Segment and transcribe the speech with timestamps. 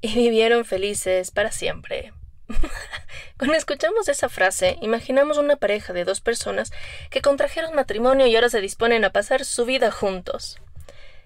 [0.00, 2.12] y vivieron felices para siempre.
[3.38, 6.72] Cuando escuchamos esa frase, imaginamos una pareja de dos personas
[7.10, 10.60] que contrajeron matrimonio y ahora se disponen a pasar su vida juntos.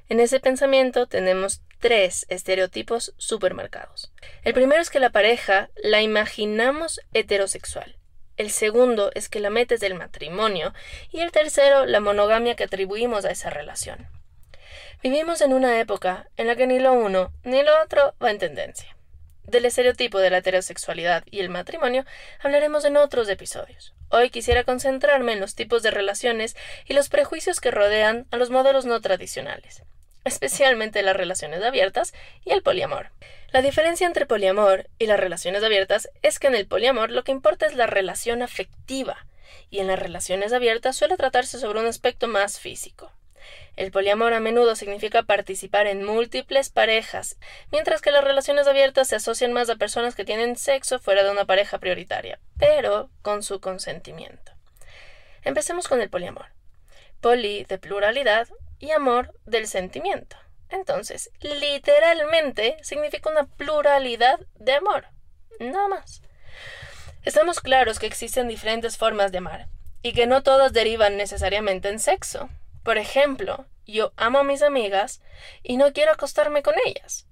[0.09, 4.13] En ese pensamiento tenemos tres estereotipos supermercados.
[4.43, 7.97] El primero es que la pareja la imaginamos heterosexual.
[8.37, 10.75] El segundo es que la metes del matrimonio.
[11.11, 14.09] Y el tercero, la monogamia que atribuimos a esa relación.
[15.03, 18.39] Vivimos en una época en la que ni lo uno ni lo otro va en
[18.39, 18.97] tendencia.
[19.43, 22.05] Del estereotipo de la heterosexualidad y el matrimonio
[22.39, 23.95] hablaremos en otros episodios.
[24.11, 26.55] Hoy quisiera concentrarme en los tipos de relaciones
[26.87, 29.83] y los prejuicios que rodean a los modelos no tradicionales,
[30.25, 32.15] especialmente las relaciones abiertas
[32.45, 33.11] y el poliamor.
[33.51, 37.33] La diferencia entre poliamor y las relaciones abiertas es que en el poliamor lo que
[37.33, 39.27] importa es la relación afectiva
[39.69, 43.11] y en las relaciones abiertas suele tratarse sobre un aspecto más físico.
[43.77, 47.39] El poliamor a menudo significa participar en múltiples parejas,
[47.71, 51.31] mientras que las relaciones abiertas se asocian más a personas que tienen sexo fuera de
[51.31, 54.53] una pareja prioritaria, pero con su consentimiento.
[55.43, 56.47] Empecemos con el poliamor.
[57.21, 58.49] Poli de pluralidad
[58.79, 60.37] y amor del sentimiento.
[60.69, 65.07] Entonces, literalmente significa una pluralidad de amor.
[65.61, 66.23] Nada más.
[67.25, 69.69] Estamos claros que existen diferentes formas de amar
[70.03, 72.51] y que no todas derivan necesariamente en sexo.
[72.83, 75.21] Por ejemplo, yo amo a mis amigas
[75.63, 77.27] y no quiero acostarme con ellas.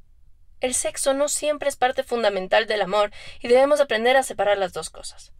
[0.60, 4.72] El sexo no siempre es parte fundamental del amor y debemos aprender a separar las
[4.72, 5.32] dos cosas.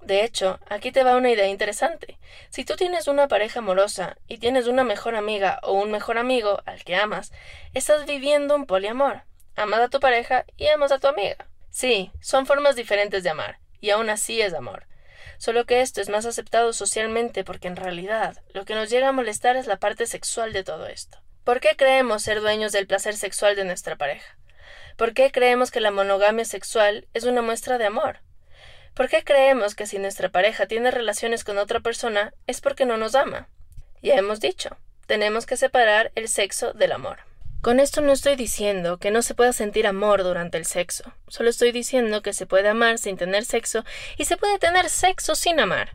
[0.00, 2.18] De hecho, aquí te va una idea interesante.
[2.50, 6.60] Si tú tienes una pareja amorosa y tienes una mejor amiga o un mejor amigo
[6.66, 7.32] al que amas,
[7.72, 9.22] estás viviendo un poliamor.
[9.54, 11.46] Amas a tu pareja y amas a tu amiga.
[11.70, 14.86] Sí, son formas diferentes de amar, y aún así es amor
[15.38, 19.12] solo que esto es más aceptado socialmente porque en realidad lo que nos llega a
[19.12, 21.18] molestar es la parte sexual de todo esto.
[21.44, 24.36] ¿Por qué creemos ser dueños del placer sexual de nuestra pareja?
[24.96, 28.20] ¿Por qué creemos que la monogamia sexual es una muestra de amor?
[28.94, 32.96] ¿Por qué creemos que si nuestra pareja tiene relaciones con otra persona es porque no
[32.96, 33.48] nos ama?
[34.02, 34.76] Ya hemos dicho,
[35.06, 37.31] tenemos que separar el sexo del amor.
[37.62, 41.48] Con esto no estoy diciendo que no se pueda sentir amor durante el sexo, solo
[41.48, 43.84] estoy diciendo que se puede amar sin tener sexo
[44.18, 45.94] y se puede tener sexo sin amar.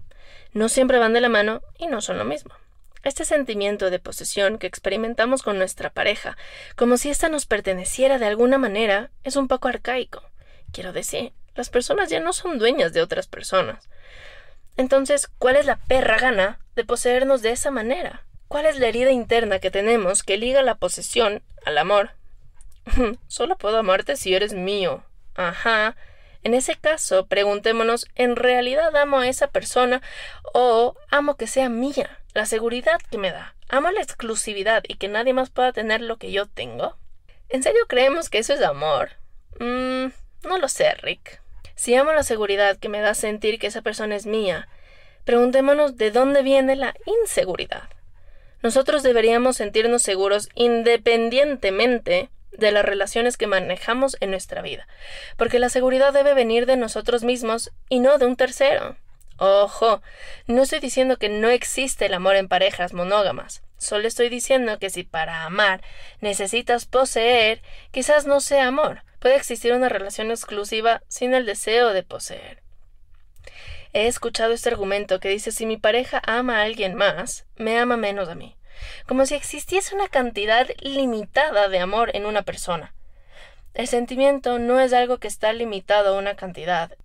[0.54, 2.56] No siempre van de la mano y no son lo mismo.
[3.04, 6.38] Este sentimiento de posesión que experimentamos con nuestra pareja,
[6.78, 10.24] como si ésta nos perteneciera de alguna manera, es un poco arcaico.
[10.72, 13.90] Quiero decir, las personas ya no son dueñas de otras personas.
[14.78, 18.24] Entonces, ¿cuál es la perra gana de poseernos de esa manera?
[18.47, 22.12] ¿Cuál es la herida interna que tenemos que liga la posesión al amor?
[23.28, 25.03] Solo puedo amarte si eres mío.
[25.35, 25.96] Ajá.
[26.44, 30.02] En ese caso, preguntémonos, ¿en realidad amo a esa persona
[30.53, 32.19] o amo que sea mía?
[32.34, 33.56] La seguridad que me da.
[33.68, 36.97] ¿Amo la exclusividad y que nadie más pueda tener lo que yo tengo?
[37.50, 39.12] ¿En serio creemos que eso es amor?
[39.59, 40.07] Mmm,
[40.44, 41.41] no lo sé, Rick.
[41.75, 44.69] Si amo la seguridad que me da sentir que esa persona es mía,
[45.25, 47.90] preguntémonos de dónde viene la inseguridad.
[48.63, 54.88] Nosotros deberíamos sentirnos seguros independientemente de las relaciones que manejamos en nuestra vida,
[55.38, 58.97] porque la seguridad debe venir de nosotros mismos y no de un tercero.
[59.38, 60.01] Ojo,
[60.47, 64.89] no estoy diciendo que no existe el amor en parejas monógamas, solo estoy diciendo que
[64.89, 65.84] si para amar
[66.22, 72.01] necesitas poseer, quizás no sea amor, puede existir una relación exclusiva sin el deseo de
[72.01, 72.63] poseer.
[73.97, 77.97] He escuchado este argumento que dice si mi pareja ama a alguien más, me ama
[77.97, 78.56] menos a mí,
[79.08, 82.94] como si existiese una cantidad limitada de amor en una persona.
[83.74, 86.96] El sentimiento no es algo que está limitado a una cantidad.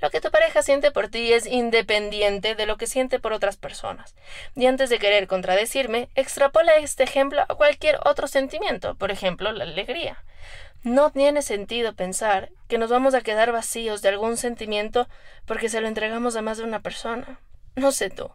[0.00, 3.58] Lo que tu pareja siente por ti es independiente de lo que siente por otras
[3.58, 4.14] personas.
[4.56, 9.64] Y antes de querer contradecirme, extrapola este ejemplo a cualquier otro sentimiento, por ejemplo, la
[9.64, 10.24] alegría.
[10.84, 15.08] No tiene sentido pensar que nos vamos a quedar vacíos de algún sentimiento
[15.46, 17.38] porque se lo entregamos a más de una persona.
[17.76, 18.30] No sé tú.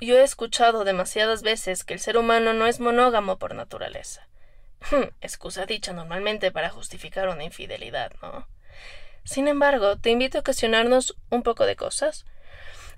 [0.00, 4.28] Yo he escuchado demasiadas veces que el ser humano no es monógamo por naturaleza.
[5.20, 8.46] Excusa dicha normalmente para justificar una infidelidad, ¿no?
[9.24, 12.24] Sin embargo, te invito a cuestionarnos un poco de cosas.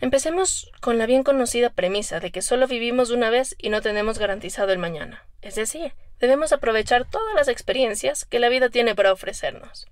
[0.03, 4.19] Empecemos con la bien conocida premisa de que solo vivimos una vez y no tenemos
[4.19, 5.25] garantizado el mañana.
[5.43, 9.87] Es decir, debemos aprovechar todas las experiencias que la vida tiene para ofrecernos.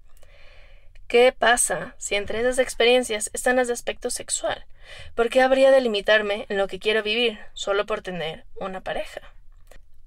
[1.06, 4.66] ¿Qué pasa si entre esas experiencias están las de aspecto sexual?
[5.14, 9.20] ¿Por qué habría de limitarme en lo que quiero vivir solo por tener una pareja?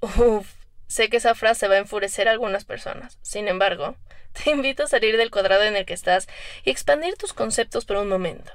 [0.02, 0.52] Uf,
[0.86, 3.20] sé que esa frase va a enfurecer a algunas personas.
[3.22, 3.96] Sin embargo,
[4.44, 6.28] te invito a salir del cuadrado en el que estás
[6.66, 8.52] y expandir tus conceptos por un momento.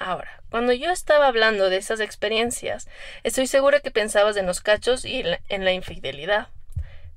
[0.00, 2.88] Ahora, cuando yo estaba hablando de esas experiencias,
[3.22, 6.48] estoy segura que pensabas en los cachos y en la infidelidad.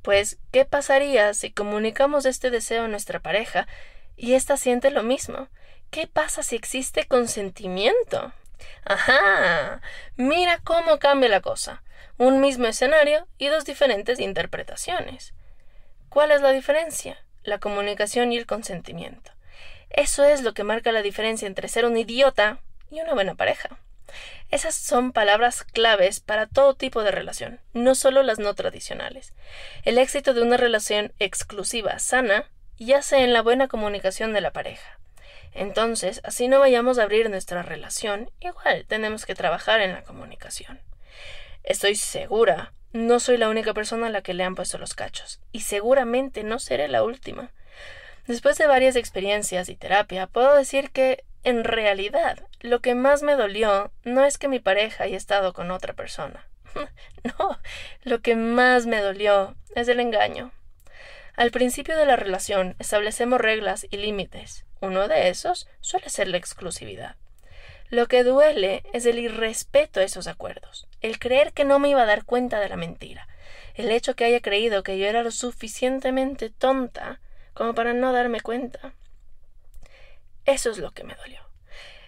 [0.01, 3.67] Pues, ¿qué pasaría si comunicamos este deseo a nuestra pareja
[4.17, 5.47] y ésta siente lo mismo?
[5.91, 8.33] ¿Qué pasa si existe consentimiento?
[8.83, 9.79] Ajá.
[10.17, 11.83] Mira cómo cambia la cosa.
[12.17, 15.33] Un mismo escenario y dos diferentes interpretaciones.
[16.09, 17.23] ¿Cuál es la diferencia?
[17.43, 19.31] La comunicación y el consentimiento.
[19.89, 22.59] Eso es lo que marca la diferencia entre ser un idiota
[22.93, 23.77] y una buena pareja.
[24.49, 29.33] Esas son palabras claves para todo tipo de relación, no solo las no tradicionales.
[29.83, 34.99] El éxito de una relación exclusiva sana yace en la buena comunicación de la pareja.
[35.53, 40.79] Entonces, así no vayamos a abrir nuestra relación, igual tenemos que trabajar en la comunicación.
[41.63, 45.39] Estoy segura, no soy la única persona a la que le han puesto los cachos,
[45.51, 47.51] y seguramente no seré la última.
[48.27, 53.35] Después de varias experiencias y terapia, puedo decir que en realidad, lo que más me
[53.35, 56.47] dolió no es que mi pareja haya estado con otra persona.
[57.37, 57.59] no,
[58.03, 60.51] lo que más me dolió es el engaño.
[61.35, 64.65] Al principio de la relación establecemos reglas y límites.
[64.79, 67.17] Uno de esos suele ser la exclusividad.
[67.89, 72.03] Lo que duele es el irrespeto a esos acuerdos, el creer que no me iba
[72.03, 73.27] a dar cuenta de la mentira,
[73.75, 77.19] el hecho que haya creído que yo era lo suficientemente tonta
[77.53, 78.93] como para no darme cuenta.
[80.45, 81.42] Eso es lo que me dolió.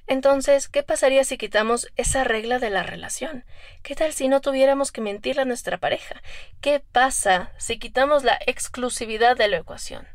[0.07, 3.43] Entonces, ¿qué pasaría si quitamos esa regla de la relación?
[3.81, 6.21] ¿Qué tal si no tuviéramos que mentirle a nuestra pareja?
[6.61, 10.14] ¿Qué pasa si quitamos la exclusividad de la ecuación?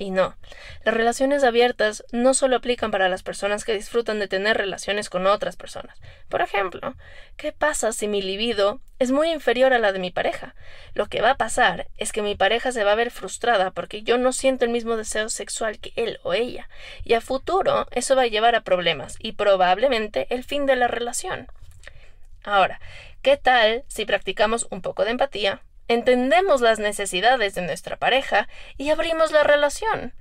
[0.00, 0.34] Y no,
[0.82, 5.26] las relaciones abiertas no solo aplican para las personas que disfrutan de tener relaciones con
[5.26, 6.00] otras personas.
[6.30, 6.94] Por ejemplo,
[7.36, 10.54] ¿qué pasa si mi libido es muy inferior a la de mi pareja?
[10.94, 14.02] Lo que va a pasar es que mi pareja se va a ver frustrada porque
[14.02, 16.70] yo no siento el mismo deseo sexual que él o ella,
[17.04, 20.88] y a futuro eso va a llevar a problemas y probablemente el fin de la
[20.88, 21.48] relación.
[22.42, 22.80] Ahora,
[23.20, 25.60] ¿qué tal si practicamos un poco de empatía,
[25.90, 30.14] entendemos las necesidades de nuestra pareja y abrimos la relación.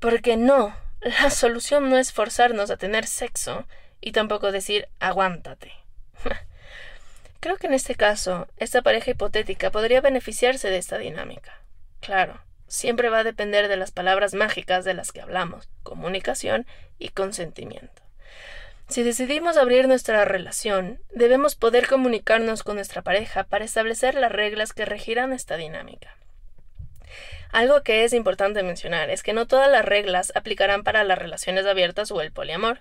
[0.00, 3.66] Porque no, la solución no es forzarnos a tener sexo
[4.02, 5.72] y tampoco decir aguántate.
[7.40, 11.62] Creo que en este caso, esta pareja hipotética podría beneficiarse de esta dinámica.
[12.00, 16.66] Claro, siempre va a depender de las palabras mágicas de las que hablamos, comunicación
[16.98, 18.01] y consentimiento.
[18.88, 24.72] Si decidimos abrir nuestra relación, debemos poder comunicarnos con nuestra pareja para establecer las reglas
[24.72, 26.16] que regirán esta dinámica.
[27.50, 31.66] Algo que es importante mencionar es que no todas las reglas aplicarán para las relaciones
[31.66, 32.80] abiertas o el poliamor.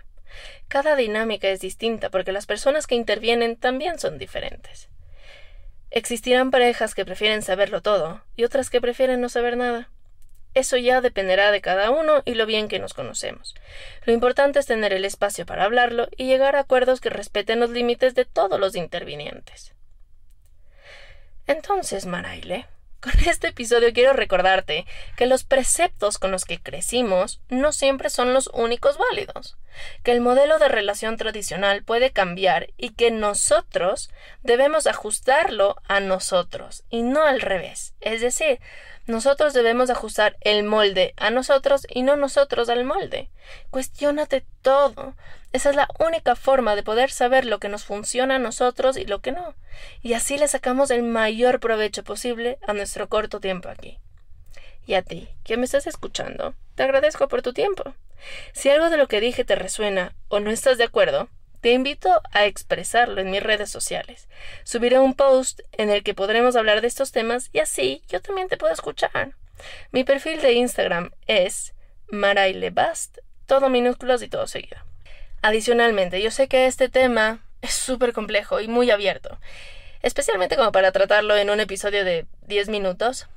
[0.70, 4.90] Cada dinámica es distinta porque las personas que intervienen también son diferentes.
[5.92, 9.90] Existirán parejas que prefieren saberlo todo y otras que prefieren no saber nada.
[10.54, 13.56] Eso ya dependerá de cada uno y lo bien que nos conocemos.
[14.06, 17.70] Lo importante es tener el espacio para hablarlo y llegar a acuerdos que respeten los
[17.70, 19.74] límites de todos los intervinientes.
[21.48, 22.68] Entonces, Maraile,
[23.02, 24.86] con este episodio quiero recordarte
[25.18, 29.58] que los preceptos con los que crecimos no siempre son los únicos válidos,
[30.04, 34.12] que el modelo de relación tradicional puede cambiar y que nosotros
[34.44, 37.96] debemos ajustarlo a nosotros y no al revés.
[38.02, 38.60] Es decir,
[39.08, 43.30] nosotros debemos ajustar el molde a nosotros y no nosotros al molde.
[43.70, 45.16] Cuestiónate todo.
[45.54, 49.06] Esa es la única forma de poder saber lo que nos funciona a nosotros y
[49.06, 49.56] lo que no.
[50.02, 53.98] Y así le sacamos el mayor provecho posible a nuestro corto tiempo aquí.
[54.86, 57.94] Y a ti, que me estás escuchando, te agradezco por tu tiempo.
[58.54, 61.28] Si algo de lo que dije te resuena o no estás de acuerdo,
[61.62, 64.28] te invito a expresarlo en mis redes sociales.
[64.64, 68.50] Subiré un post en el que podremos hablar de estos temas y así yo también
[68.50, 69.36] te puedo escuchar.
[69.92, 71.74] Mi perfil de Instagram es
[72.10, 74.78] marailebast, todo minúsculos y todo seguido.
[75.44, 79.40] Adicionalmente, yo sé que este tema es súper complejo y muy abierto,
[80.02, 83.28] especialmente como para tratarlo en un episodio de 10 minutos,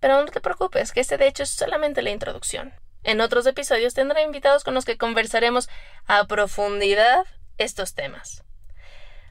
[0.00, 2.72] pero no te preocupes, que este de hecho es solamente la introducción.
[3.02, 5.68] En otros episodios tendré invitados con los que conversaremos
[6.06, 7.26] a profundidad
[7.58, 8.44] estos temas.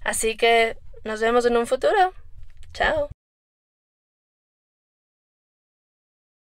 [0.04, 2.14] Así que nos vemos en un futuro.
[2.74, 3.10] Chao.